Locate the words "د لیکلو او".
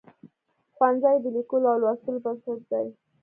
1.21-1.79